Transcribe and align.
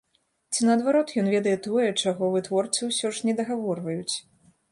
Ці 0.53 0.63
наадварот, 0.67 1.11
ён 1.23 1.27
ведае 1.33 1.53
тое, 1.67 1.89
чаго 2.03 2.31
вытворцы 2.35 2.81
ўсё 2.89 3.07
ж 3.17 3.31
недагаворваюць? 3.31 4.15